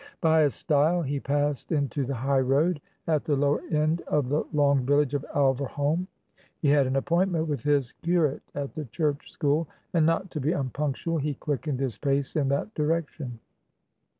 [0.19, 4.83] By a stile he passed into the highroad, at the lower end of the long
[4.83, 6.07] village of Alverholme.
[6.57, 10.53] He had an appointment with his curate at the church school, and, not to be
[10.53, 13.37] unpunctual, he quickened his pace in that direction.